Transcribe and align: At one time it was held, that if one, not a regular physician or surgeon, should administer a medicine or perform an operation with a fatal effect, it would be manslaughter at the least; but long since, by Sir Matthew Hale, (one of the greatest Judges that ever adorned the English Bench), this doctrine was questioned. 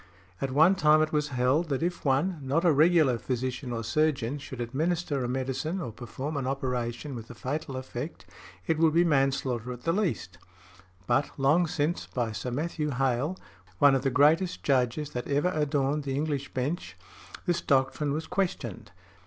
At 0.41 0.49
one 0.49 0.73
time 0.73 1.03
it 1.03 1.13
was 1.13 1.27
held, 1.27 1.69
that 1.69 1.83
if 1.83 2.03
one, 2.03 2.39
not 2.41 2.65
a 2.65 2.71
regular 2.71 3.19
physician 3.19 3.71
or 3.71 3.83
surgeon, 3.83 4.39
should 4.39 4.59
administer 4.59 5.23
a 5.23 5.27
medicine 5.29 5.79
or 5.79 5.91
perform 5.91 6.37
an 6.37 6.47
operation 6.47 7.13
with 7.13 7.29
a 7.29 7.35
fatal 7.35 7.75
effect, 7.77 8.25
it 8.65 8.79
would 8.79 8.95
be 8.95 9.03
manslaughter 9.03 9.71
at 9.71 9.83
the 9.83 9.93
least; 9.93 10.39
but 11.05 11.29
long 11.37 11.67
since, 11.67 12.07
by 12.07 12.31
Sir 12.31 12.49
Matthew 12.49 12.89
Hale, 12.89 13.37
(one 13.77 13.93
of 13.93 14.01
the 14.01 14.09
greatest 14.09 14.63
Judges 14.63 15.11
that 15.11 15.27
ever 15.27 15.51
adorned 15.53 16.01
the 16.05 16.15
English 16.15 16.51
Bench), 16.51 16.97
this 17.45 17.61
doctrine 17.61 18.11
was 18.11 18.25
questioned. 18.25 18.89